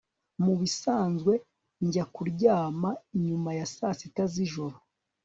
Mubisanzwe 0.43 1.33
njya 1.85 2.05
kuryama 2.13 2.89
nyuma 3.25 3.49
ya 3.59 3.65
saa 3.75 3.95
sita 3.99 4.23
zijoro 4.33 4.77